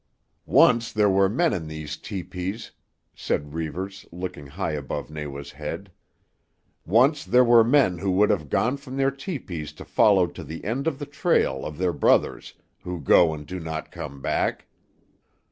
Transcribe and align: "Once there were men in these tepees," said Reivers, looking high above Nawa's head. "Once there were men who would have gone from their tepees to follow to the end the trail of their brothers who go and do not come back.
"Once 0.47 0.91
there 0.91 1.11
were 1.11 1.29
men 1.29 1.53
in 1.53 1.67
these 1.67 1.95
tepees," 1.95 2.71
said 3.13 3.53
Reivers, 3.53 4.03
looking 4.11 4.47
high 4.47 4.71
above 4.71 5.11
Nawa's 5.11 5.51
head. 5.51 5.91
"Once 6.87 7.23
there 7.23 7.43
were 7.43 7.63
men 7.63 7.99
who 7.99 8.09
would 8.09 8.31
have 8.31 8.49
gone 8.49 8.77
from 8.77 8.97
their 8.97 9.11
tepees 9.11 9.71
to 9.73 9.85
follow 9.85 10.25
to 10.25 10.43
the 10.43 10.65
end 10.65 10.85
the 10.87 11.05
trail 11.05 11.63
of 11.63 11.77
their 11.77 11.93
brothers 11.93 12.55
who 12.81 12.99
go 12.99 13.31
and 13.31 13.45
do 13.45 13.59
not 13.59 13.91
come 13.91 14.23
back. 14.23 14.65